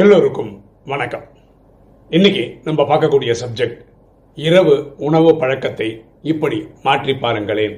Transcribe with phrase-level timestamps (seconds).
[0.00, 0.50] எல்லோருக்கும்
[0.90, 1.22] வணக்கம்.
[2.16, 3.80] இன்னைக்கு நம்ம பார்க்கக்கூடிய சப்ஜெக்ட்
[4.34, 4.74] இரவு
[5.06, 5.88] உணவு பழக்கத்தை
[6.32, 7.74] இப்படி மாற்றி பாருங்களேன்.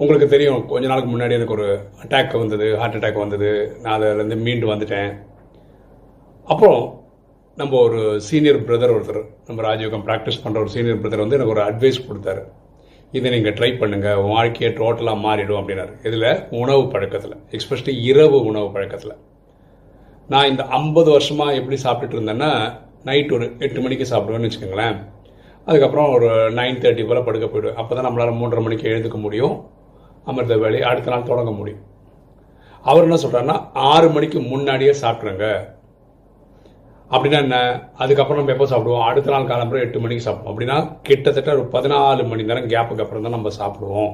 [0.00, 1.68] உங்களுக்கு தெரியும் கொஞ்ச நாளுக்கு முன்னாடி எனக்கு ஒரு
[2.02, 3.50] அட்டாக் வந்தது ஹார்ட் அட்டாக் வந்தது.
[3.84, 5.12] நான் அதிலேருந்து மீண்டு வந்துட்டேன்.
[6.44, 6.82] அப்புறம்
[7.56, 11.64] நம்ம ஒரு சீனியர் பிரதர் ஒருத்தர் நம்ம ராஜயோகம் ப்ராக்டிஸ் பண்ணுற ஒரு சீனியர் பிரதர் வந்து எனக்கு ஒரு
[11.68, 12.44] அட்வைஸ் கொடுத்தாரு.
[13.12, 15.96] இதை நீங்கள் ட்ரை பண்ணுங்கள் உன் வாழ்க்கையை டோட்டலாக மாறிடும் அப்படின்னாரு.
[16.08, 16.30] இதில்
[16.64, 19.16] உணவு பழக்கத்தில் எக்ஸ்பெஷலி இரவு உணவு பழக்கத்தில்.
[20.32, 22.50] நான் இந்த ஐம்பது வருஷமாக எப்படி சாப்பிட்டுட்டு இருந்தேன்னா
[23.08, 24.96] நைட் ஒரு எட்டு மணிக்கு சாப்பிடுவேன்னு வச்சுக்கோங்களேன்.
[25.68, 26.28] அதுக்கப்புறம் ஒரு
[26.58, 27.78] நைன் தேர்ட்டி போல் படுக்க போயிடுவேன்.
[27.80, 29.54] அப்போ தான் நம்மளால் மூன்றரை மணிக்கு எழுந்துக்க முடியும்.
[30.30, 31.82] அமிர்த வேலையை அடுத்த நாள் தொடங்க முடியும்.
[32.84, 33.56] அவர் என்ன சொல்கிறாருன்னா
[33.92, 35.46] ஆறு மணிக்கு முன்னாடியே சாப்பிட்றங்க
[37.10, 37.58] அப்படின்னா என்ன?
[38.02, 39.06] அதுக்கப்புறம் நம்ம எப்போ சாப்பிடுவோம்?
[39.10, 40.52] அடுத்த நாள் காலம்புற எட்டு மணிக்கு சாப்பிடுவோம்.
[40.52, 44.12] அப்படின்னா கிட்டத்தட்ட ஒரு பதினாலு மணி நேரம் கேப்புக்கு அப்புறம் தான் நம்ம சாப்பிடுவோம்.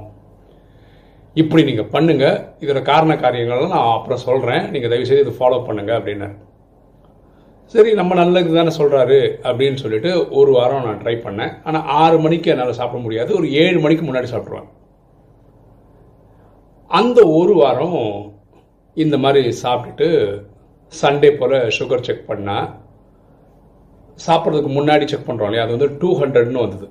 [1.40, 2.26] இப்படி நீங்கள் பண்ணுங்க.
[2.62, 6.36] இதோட காரண காரியங்கள்லாம் நான் அப்புறம் சொல்கிறேன் நீங்கள் தயவுசெய்து இது ஃபாலோ பண்ணுங்க அப்படின்னாரு.
[7.72, 9.18] சரி நம்ம நல்லது தானே சொல்கிறாரு
[9.48, 11.52] அப்படின்னு சொல்லிட்டு ஒரு வாரம் நான் ட்ரை பண்ணேன்.
[11.68, 13.30] ஆனால் ஆறு மணிக்கு என்னால் சாப்பிட முடியாது.
[13.38, 14.68] ஒரு ஏழு மணிக்கு முன்னாடி சாப்பிட்ருவேன்
[16.90, 18.02] அந்த ஒரு வாரம்
[19.04, 20.08] இந்த மாதிரி சாப்பிட்டுட்டு
[20.92, 22.68] சண்டே போல் சுகர் செக் பண்ணால்
[24.26, 25.64] சாப்பிட்றதுக்கு முன்னாடி செக் பண்ணுறோம் இல்லையா?
[25.66, 26.86] அது வந்து டூ ஹண்ட்ரட்னு வந்தது.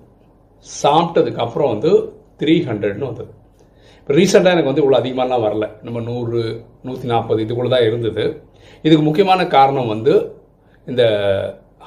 [0.66, 1.92] சாப்பிட்டதுக்கு அப்புறம் வந்து
[2.42, 3.32] த்ரீ ஹண்ட்ரட்னு வந்தது.
[4.04, 5.66] இப்போ ரீசெண்டாக எனக்கு வந்து இவ்வளோ அதிகமாகலாம் வரல.
[5.86, 6.40] நம்ம நூறு
[6.86, 8.24] நூற்றி நாற்பது இதுக்குள்ளே தான் இருந்தது.
[8.86, 10.14] இதுக்கு முக்கியமான காரணம் வந்து
[10.88, 11.04] இந்த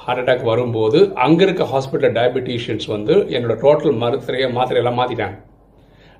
[0.03, 5.37] ஹார்ட் அட்டாக் வரும்போது அங்கே இருக்க ஹாஸ்பிட்டல் டயபெட்டிஷியன்ஸ் வந்து என்னோட டோட்டல் மருத்துவரையை மாத்திரையெல்லாம் மாற்றிட்டாங்க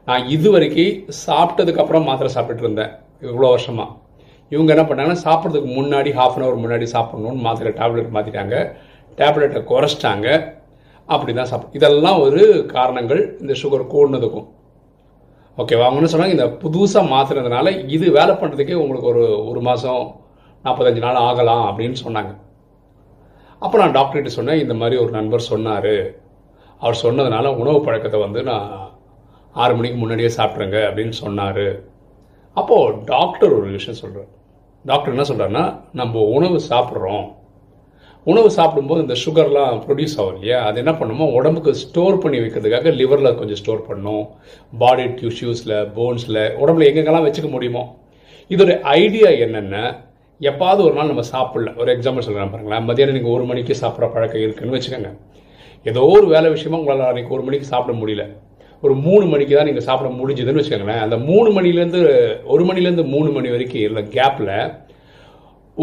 [0.07, 2.91] நான் இது வரைக்கும் சாப்பிட்டதுக்கு அப்புறம் மாத்திரை சாப்பிட்டுட்டு இருந்தேன்.
[3.29, 3.89] இவ்வளோ வருஷமாக
[4.55, 8.55] இவங்க என்ன பண்ணாங்கன்னா சாப்பிட்றதுக்கு முன்னாடி ஹாஃப் அன் ஹவர் முன்னாடி சாப்பிட்ணுன்னு மாத்திரை டேப்லெட் மாற்றிட்டாங்க
[9.21, 10.27] டேப்லெட்டை குறைச்சிட்டாங்க.
[11.09, 12.43] அப்படி தான் சாப்பிட் இதெல்லாம் ஒரு
[12.75, 13.23] காரணங்கள்.
[13.43, 14.47] இந்த சுகர் கூடுனதுக்கும்.
[15.61, 16.36] ஓகேவா அவங்க சொன்னாங்க.
[16.38, 20.04] இந்த புதுசாக மாற்றுறதுனால இது வேலை பண்ணுறதுக்கே உங்களுக்கு ஒரு ஒரு மாதம்
[20.65, 22.31] நாற்பத்தஞ்சு நாள் ஆகலாம் அப்படின்னு சொன்னாங்க.
[23.61, 25.95] அப்போ நான் டாக்டர்கிட்ட சொன்னேன் இந்த மாதிரி ஒரு நண்பர் சொன்னார்.
[26.81, 28.67] அவர் சொன்னதுனால உணவு பழக்கத்தை வந்து நான்
[29.55, 31.67] ஆறு மணிக்கு முன்னாடியே சாப்பிட்ருங்க அப்படின்னு சொன்னார்.
[32.54, 34.30] அப்போது டாக்டர் ஒரு விஷயம் சொல்கிறார்
[34.86, 35.65] டாக்டர் என்ன சொல்கிறாருன்னா
[35.99, 37.26] நம்ம உணவு சாப்பிட்றோம்.
[38.32, 40.58] உணவு சாப்பிடும்போது இந்த சுகர்லாம் ப்ரொடியூஸ் ஆகும் இல்லையா?
[40.67, 44.26] அது என்ன பண்ணுமோ உடம்புக்கு ஸ்டோர் பண்ணி வைக்கிறதுக்காக லிவரில் கொஞ்சம் ஸ்டோர் பண்ணும்.
[44.82, 47.83] பாடி டியூஷ்யூஸில் போன்ஸில் உடம்புல எங்கெங்கெல்லாம் வச்சுக்க முடியுமோ.
[48.54, 49.76] இதோட ஐடியா என்னென்ன
[50.42, 51.70] எப்பாவது ஒரு நாள் நம்ம சாப்பிடல.
[51.82, 52.83] ஒரு எக்ஸாம்பிள் சொல்கிறேன் பாருங்களேன்.
[52.89, 55.11] மதியானம் நீங்கள் ஒரு மணிக்கு சாப்பிட்ற பழக்கம் இருக்குன்னு வச்சுக்கோங்க.
[55.89, 58.26] ஏதோ ஒரு வேலை விஷயமா உங்களால் அன்றைக்கி ஒரு மணிக்கு சாப்பிட முடியல.
[58.83, 61.04] ஒரு மூணு மணிக்கு தான் நீங்கள் சாப்பிட முடிஞ்சதுன்னு வச்சுக்கோங்களேன்.
[61.05, 62.02] அந்த மூணு மணிலேருந்து
[62.54, 64.54] ஒரு மணிலேருந்து மூணு மணி வரைக்கும் இல்லை கேப்பில்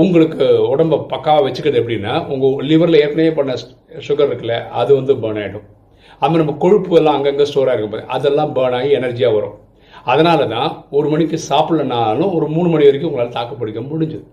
[0.02, 3.52] உங்களுக்கு உடம்ப பக்காவாக வச்சுக்கிறது எப்படின்னா உங்கள் லிவரில் ஏற்கனவே பண்ண
[4.06, 5.66] சுகர் இருக்குல்ல அது வந்து பேர்ன் ஆகிடும்
[6.22, 9.54] அது நம்ம கொழுப்பு எல்லாம் அங்கங்கே ஸ்டோர் ஆகிருக்கும் அதெல்லாம் பேர்ன் ஆகி எனர்ஜியாக வரும்.
[10.12, 14.24] அதனால தான் ஒரு மணிக்கு சாப்பிடலனாலும் ஒரு மூணு மணி வரைக்கும் உங்களால் தாக்கு பிடிக்க முடிஞ்சுது.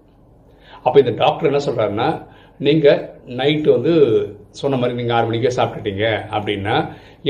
[0.86, 2.08] அப்போ இந்த டாக்டர் என்ன சொல்கிறாருன்னா
[2.60, 3.00] நீங்கள்
[3.40, 3.94] நைட்டு வந்து
[4.62, 6.06] சொன்ன மாதிரி நீங்கள் ஆறு மணிக்கே சாப்பிட்டுட்டீங்க
[6.36, 6.76] அப்படின்னா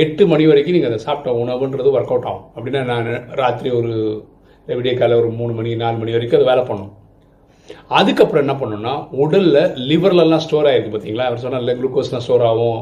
[0.03, 2.47] எட்டு மணி வரைக்கும் நீங்கள் அதை சாப்பிட்ட உணவுன்றது ஒர்க் அவுட் ஆகும்.
[2.56, 3.09] அப்படின்னா நான்
[3.41, 3.94] ராத்திரி ஒரு
[4.68, 6.91] விடிய காலை ஒரு மூணு மணி நாலு மணி வரைக்கும் அது வேலை பண்ணும்.
[8.00, 8.94] அதுக்கப்புறம் என்ன பண்ணணும்னா
[9.24, 12.82] உடலில் லிவர்லலாம் ஸ்டோர் ஆகிருக்கு பார்த்தீங்களா அவர் சொன்னால் குளுக்கோஸ்லாம் ஸ்டோர் ஆகும்.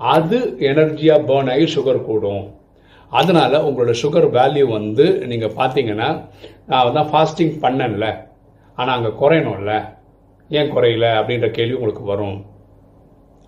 [0.00, 0.38] அது
[0.70, 2.44] எனர்ஜியாக பேர்ன் ஆகி சுகர் கூடும்.
[3.12, 6.08] அதனால் உங்களோட சுகர் வேல்யூ வந்து நீங்கள் பார்த்தீங்கன்னா
[6.70, 8.06] நான் தான் ஃபாஸ்டிங் பண்ணேன்ல.
[8.78, 9.72] ஆனால் அங்கே குறையணும்ல.
[10.50, 11.06] ஏன் குறையல?
[11.20, 12.38] அப்படின்ற கேள்வி உங்களுக்கு வரும்.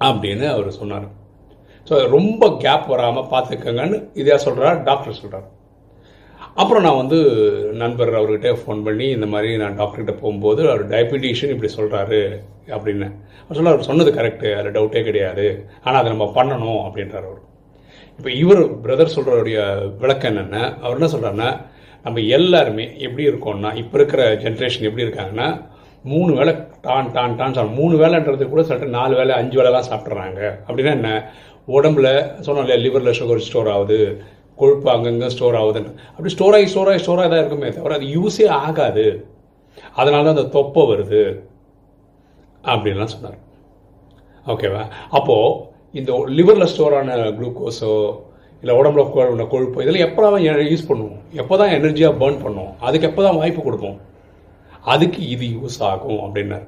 [0.00, 1.06] அப்படின்னு அவர் சொன்னார்.
[1.88, 5.46] ஸோ ரொம்ப கேப் வராமல் பார்த்துக்கங்கன்னு இதாக சொல்கிறார் டாக்டர் சொல்கிறார்
[6.60, 7.18] அப்புறம் நான் வந்து
[7.82, 12.20] நண்பர் அவர்கிட்ட ஃபோன் பண்ணி இந்த மாதிரி நான் டாக்டர்கிட்ட போகும்போது அவர் டயபிட்டிஷியன் இப்படி சொல்கிறாரு
[12.76, 13.08] அப்படின்னு.
[13.42, 15.46] அவர் சொல்ல அவர் சொன்னது கரெக்டு அதில் டவுட்டே கிடையாது.
[15.84, 17.42] ஆனால் அதை நம்ம பண்ணணும் அப்படின்றார் அவர்.
[18.18, 19.58] இப்போ இவர் பிரதர் சொல்கிறவருடைய
[20.02, 21.50] விளக்கம் என்னென்ன அவர் என்ன சொல்கிறாருன்னா
[22.04, 25.48] நம்ம எல்லாருமே எப்படி இருக்கோம்னா இப்போ இருக்கிற ஜென்ரேஷன் எப்படி இருக்காங்கன்னா
[26.04, 26.52] மூணு வேலை
[26.86, 31.10] டான் டான் டான் சாப்பிடும் மூணு வேலைன்றது கூட சொல்லிட்டு நாலு வேலை அஞ்சு வேலைலாம் சாப்பிட்றாங்க அப்படின்னா என்ன?
[31.76, 32.08] உடம்புல
[32.44, 33.98] சொன்னோம் இல்லையா லிவரில் சுகர் ஸ்டோர் ஆகுது.
[34.60, 35.92] கொழுப்பு அங்கங்கே ஸ்டோர் ஆகுதுன்னு.
[36.14, 39.06] அப்படி ஸ்டோர் ஆகி ஸ்டோர் ஆகி ஸ்டோர் ஆகி தான் இருக்குமே தவிர அது யூஸே ஆகாது.
[40.00, 41.22] அதனால தான் அந்த தொப்பை வருது
[42.70, 43.38] அப்படின்லாம் சொன்னார்.
[44.46, 44.82] ஓகேவா
[45.18, 45.54] அப்போது
[45.98, 47.92] இந்த லிவரில் ஸ்டோர் ஆன குளுக்கோஸோ
[48.62, 49.02] இல்லை உடம்புல
[49.32, 51.20] உள்ள கொழுப்பு இதெல்லாம் எப்போ தான் யூஸ் பண்ணுவோம்?
[51.40, 52.72] எப்போ தான் எனர்ஜியாக பேர்ன் பண்ணுவோம்?
[52.86, 53.98] அதுக்கு எப்போ தான் வாய்ப்பு கொடுப்போம்?
[54.92, 56.66] அதுக்கு இது யூஸ் ஆகும் அப்படின்னாரு.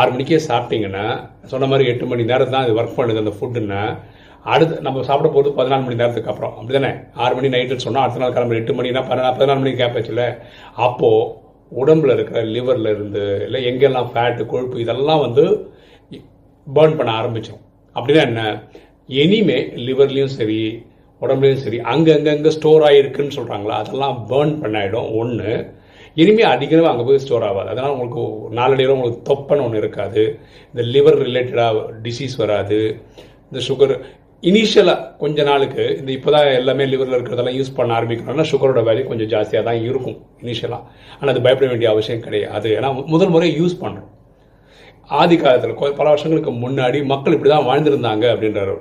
[0.00, 1.06] ஆறு மணிக்கே சாப்பிட்டீங்கன்னா
[1.50, 3.80] சொன்ன மாதிரி எட்டு மணி நேரம் தான் இது ஒர்க் பண்ணுது அந்த ஃபுட்டுன்னா
[4.44, 6.54] அடுத்து நம்ம சாப்பிட போகிறது பதினாலு மணி நேரத்துக்கு அப்புறம்.
[6.58, 10.40] அப்படி தானே ஆறு மணி நைட்டுன்னு சொன்னால் அடுத்த நாள் கிளம்புற எட்டு மணினா பதினாலு பதினாலு மணிக்கு கேப்
[10.76, 11.40] அப்போது
[11.72, 15.44] உடம்புல இருக்கிற லிவரில் இருந்து இல்லை எங்கெல்லாம் ஃபேட்டு கொழுப்பு இதெல்லாம் வந்து
[16.66, 17.62] பேர்ன் பண்ண ஆரம்பிச்சிடும்
[17.96, 18.42] அப்படின்னா என்ன?
[19.08, 20.84] இனிமே லிவர்லேயும் சரி
[21.22, 25.16] உடம்புலையும் சரி அங்கங்கங்கே ஸ்டோர் ஆகிருக்குன்னு சொல்கிறாங்களா அதெல்லாம் பேர்ன் பண்ணாயிடும்.
[25.16, 25.74] ஒன்று
[26.14, 27.68] இனிமேல் அடிக்கடி அங்கே போய் ஸ்டோர் ஆகாது.
[27.68, 30.38] அதனால் உங்களுக்கு நாளடைவில் உங்களுக்கு தொப்பன்னு ஒன்று இருக்காது.
[30.74, 32.80] இந்த லிவர் ரிலேட்டடாக டிசீஸ் வராது.
[33.50, 33.94] இந்த சுகர்
[34.42, 39.28] இனிஷியலாக கொஞ்ச நாளுக்கு இந்த இப்போ தான் எல்லாமே லிவரில் இருக்கிறதெல்லாம் யூஸ் பண்ண ஆரம்பிக்கணும்னா சுகரோட வேல்யூ கொஞ்சம்
[39.32, 40.82] ஜாஸ்தியாக தான் இருக்கும் இனிஷியலாக
[41.18, 42.68] ஆனால் அது பயப்பட வேண்டிய அவசியம் கிடையாது.
[42.78, 44.08] ஏன்னா முதல் முறை யூஸ் பண்ணுறோம்
[45.18, 48.74] ஆதி காலத்தில் பல வருஷங்களுக்கு முன்னாடி மக்கள் இப்படி தான் வாழ்ந்திருந்தாங்க அப்படின்றார்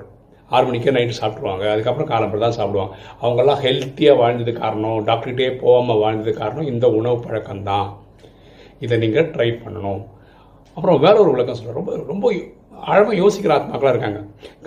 [0.52, 2.94] ஆறு மணிக்கே நைட்டு சாப்பிட்ருவாங்க அதுக்கப்புறம் காலம்பரம் தான் சாப்பிடுவாங்க.
[3.22, 4.98] அவங்கெல்லாம் ஹெல்த்தியாக வாழ்ந்தது காரணம்.
[5.10, 7.88] டாக்டர்கிட்டே போகாமல் வாழ்ந்தது காரணம் இந்த உணவு பழக்கம் தான்
[8.86, 10.02] இதை நீங்கள் ட்ரை பண்ணணும்.
[10.78, 12.28] அப்புறம் வேற ஒரு விளக்கம் சொல்கிறேன் ரொம்ப ரொம்ப
[12.72, 14.20] ஆழமாக யோசிக்கிற ஆத்மாக்களாக இருக்காங்க.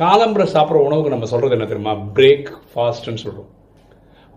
[0.02, 1.94] காலம்பரை சாப்பிட்ற உணவுக்கு நம்ம சொல்கிறது என்ன தெரியுமா?
[2.16, 3.50] பிரேக் ஃபாஸ்ட்னு சொல்கிறோம்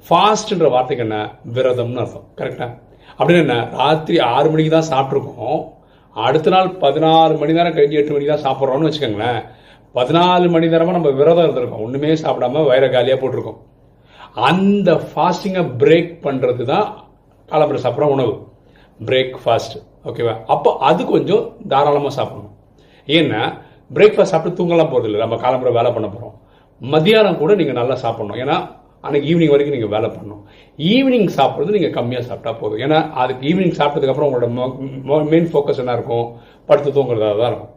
[0.07, 1.17] ஃபாஸ்ட்ன்ற வார்த்தைக்கு என்ன?
[1.55, 2.27] விரதம்னு அர்த்தம்.
[2.39, 2.71] கரெக்டாக
[3.17, 3.57] அப்படின்னு என்ன?
[3.79, 5.59] ராத்திரி ஆறு மணிக்கு தான் சாப்பிட்ருக்கோம்
[6.15, 9.41] அடுத்த நாள் பதினாறு மணி நேரம் கழிஞ்சு எட்டு மணிக்கு தான் சாப்பிட்றோம்னு வச்சுக்கோங்களேன்.
[9.97, 11.83] பதினாலு மணி நேரமாக நம்ம விரதம் இருந்திருக்கோம்.
[11.85, 13.59] ஒன்றுமே சாப்பிடாம வயிற காலியாக போட்டிருக்கோம்.
[14.49, 16.87] அந்த ஃபாஸ்டிங்கை பிரேக் பண்ணுறது தான்
[17.51, 18.33] காலம்புரை சாப்பிட்ற உணவு.
[19.07, 19.77] பிரேக் ஃபாஸ்ட்
[20.09, 22.46] ஓகேவா அப்போ அது கொஞ்சம் தாராளமாக சாப்பிடணும்.
[23.19, 23.41] ஏன்னா
[23.97, 25.21] பிரேக்ஃபாஸ்ட் சாப்பிட்டு தூங்கலாம் போகிறது இல்லை.
[25.23, 26.35] நம்ம காலம்புற வேலை பண்ண போகிறோம்
[26.81, 28.39] மத்தியானம் கூட நீங்கள் நல்லா சாப்பிடணும்.
[28.43, 28.57] ஏன்னா
[29.05, 30.43] அன்றைக்கி ஈவினிங் வரைக்கும் நீங்கள் வேலை பண்ணணும்.
[30.93, 32.81] ஈவினிங் சாப்பிட்றது நீங்கள் கம்மியாக சாப்பிட்டா போதும்.
[32.85, 36.27] ஏன்னா அதுக்கு ஈவினிங் சாப்பிட்டதுக்கப்புறம் உங்களோட மெயின் ஃபோக்கஸ் என்ன இருக்கும்?
[36.69, 37.73] படுத்து தூங்குறதா தான் இருக்கும்.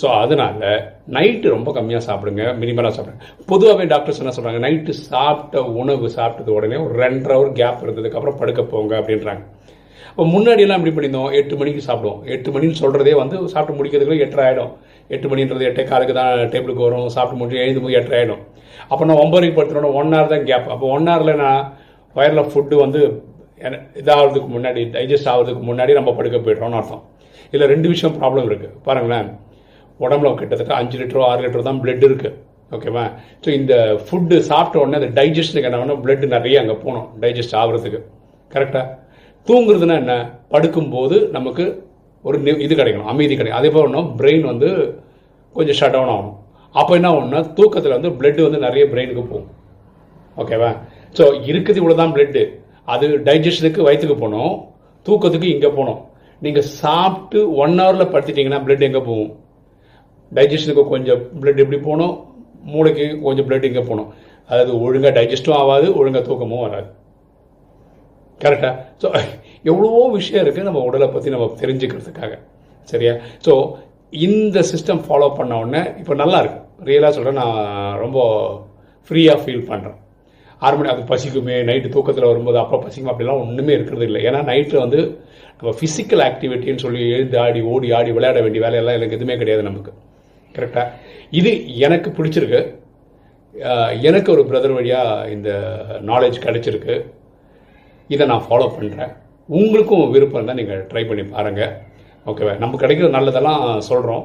[0.00, 0.70] ஸோ அதனால
[1.16, 2.42] நைட்டு ரொம்ப கம்மியாக சாப்பிடுங்க.
[2.62, 3.22] மினிமலாக சாப்பிடுங்க.
[3.50, 8.62] பொதுவாகவே டாக்டர்ஸ் என்ன சொல்கிறாங்க நைட்டு சாப்பிட்ட உணவு சாப்பிட்டது உடனே ஒரு ரெண்டரை ஹவர் கேப் இருந்ததுக்கப்புறம் படுக்க
[8.72, 9.44] போங்க அப்படின்றாங்க.
[10.10, 11.30] இப்போ முன்னாடியெல்லாம் எப்படி பண்ணியிருந்தோம்?
[11.40, 12.20] எட்டு மணிக்கு சாப்பிடுவோம்.
[12.34, 14.72] எட்டு மணின்னு சொல்கிறதே வந்து சாப்பிட்டு முடிக்கிறதுக்குள்ள எட்டரை ஆகிடும்
[15.14, 17.08] எட்டு மணின்றது எட்டே காலுக்கு தான் டேபிளுக்கு வரும்.
[17.16, 18.42] சாப்பிட்டு முடிச்சு எழுந்து போய் எட்டரை ஆகிடும்
[18.90, 21.62] அப்போ நான் ஒம்பதுக்கு படுத்தினோட ஒன் ஹவர் தான் கேப் அப்போ ஒன் ஹவரில் நான்
[22.16, 23.00] வயரில் ஃபுட்டு வந்து
[24.00, 27.04] இதாகிறதுக்கு முன்னாடி டைஜஸ்ட் ஆகிறதுக்கு முன்னாடி நம்ம படுக்க போய்ட்றோம்னு அர்த்தம்.
[27.52, 29.28] இதில் ரெண்டு விஷயம் ப்ராப்ளம் இருக்குது பாருங்களேன்.
[30.00, 32.34] உடம்புல கிட்டத்தட்ட அஞ்சு லிட்டரோ ஆறு லிட்டரோ தான் பிளட் இருக்குது
[32.76, 33.04] ஓகேவா
[33.44, 33.74] ஸோ இந்த
[34.06, 37.06] ஃபுட்டு சாப்பிட்ட உடனே அந்த டைஜஷனுக்கு என்ன வேணும் பிளட் நிறைய அங்கே போகணும்.
[37.22, 38.00] டைஜஸ்ட் ஆகிறதுக்கு.
[38.54, 38.84] கரெக்டாக
[39.48, 40.14] தூங்குறதுன்னா என்ன?
[40.52, 41.64] படுக்கும்போது நமக்கு
[42.24, 43.60] ஒரு இது கிடைக்கணும் அமைதி கிடைக்கும்.
[43.60, 44.68] அதே போல் ஒன்றும் பிரெயின் வந்து
[45.56, 46.36] கொஞ்சம் ஷட் டவுன் ஆகணும்.
[46.80, 49.48] அப்போ என்ன ஒன்றுனா தூக்கத்தில் வந்து பிளட் வந்து நிறைய பிரெயினுக்கு போகும்.
[50.42, 50.70] ஓகேவா
[51.18, 52.42] ஸோ இருக்குது இவ்வளோ தான் பிளட்டு
[52.94, 54.54] அது டைஜஷனுக்கு வயிற்றுக்கு போகணும்
[55.06, 56.00] தூக்கத்துக்கு இங்கே போகணும்.
[56.44, 59.30] நீங்கள் சாப்பிட்டு ஒன் ஹவரில் படுத்திட்டீங்கன்னா பிளட் எங்கே போகும்?
[60.32, 62.14] டைஜஷனுக்கு கொஞ்சம் பிளட் எப்படி போகணும்?
[62.72, 64.10] மூளைக்கு கொஞ்சம் பிளட் இங்கே போகணும்.
[64.50, 66.88] அதாவது ஒழுங்காக டைஜஸ்ட்டும் ஆகாது ஒழுங்காக தூக்கமும் வராது.
[68.44, 69.06] கரெக்டாக ஸோ
[69.70, 72.32] எவ்வளவோ விஷயம் இருக்குது நம்ம உடலை பற்றி நம்ம தெரிஞ்சுக்கிறதுக்காக.
[72.92, 73.14] சரியா?
[73.46, 73.52] ஸோ
[74.26, 76.60] இந்த சிஸ்டம் ஃபாலோ பண்ண உடனே இப்போ நல்லா இருக்கு.
[76.88, 78.18] ரியலாக சொல்கிறேன் நான் ரொம்ப
[79.08, 79.96] ஃப்ரீயாக ஃபீல் பண்ணுறேன்
[80.66, 84.20] ஆறு மணி அது பசிக்குமே நைட்டு தூக்கத்தில் வரும்போது அப்போ பசிக்கும் அப்படிலாம் ஒன்றுமே இருக்கிறது இல்லை.
[84.28, 85.00] ஏன்னா நைட்டில் வந்து
[85.58, 89.92] நம்ம ஃபிசிக்கல் ஆக்டிவிட்டின்னு சொல்லி எழுந்து ஆடி ஓடி ஆடி விளையாட வேண்டிய வேலையெல்லாம் எனக்கு எதுவுமே கிடையாது நமக்கு.
[90.54, 90.86] கரெக்டாக
[91.40, 91.52] இது
[91.86, 92.62] எனக்கு பிடிச்சிருக்கு.
[94.08, 95.50] எனக்கு ஒரு பிரதர் வழியாக இந்த
[96.10, 96.96] நாலேஜ் கிடச்சிருக்கு.
[98.14, 99.12] இதை நான் ஃபாலோ பண்ணுறேன்
[99.48, 101.72] உங்களுக்கும் விருப்பம் தான் நீங்கள் ட்ரை பண்ணி பாருங்கள்
[102.30, 104.24] ஓகேவா நம்ம கிடைக்கிற நல்லதெல்லாம் சொல்கிறோம்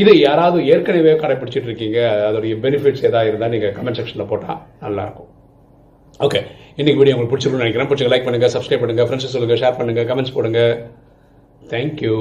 [0.00, 1.98] இதை யாராவது ஏற்கனவே கடைப்பிடிச்சிட்டு இருக்கீங்க.
[2.28, 5.30] அதோடைய பெனிஃபிட்ஸ் எதாவது இருந்தால் நீங்கள் கமெண்ட் செக்ஷனில் போட்டால் நல்லாயிருக்கும்.
[6.26, 6.40] ஓகே
[6.78, 7.88] இன்னைக்கு வீடியோ உங்களுக்கு பிடிச்சிருக்கும்னு நினைக்கிறேன்.
[7.90, 10.62] பிடிச்சி லைக் பண்ணுங்கள் சப்ஸ்கிரைப் பண்ணுங்கள் ஃப்ரெண்ட்ஸ் சொல்லுங்கள் ஷேர் பண்ணுங்கள் கமெண்ட்ஸ் போடுங்க.
[11.72, 12.16] தேங்க்யூ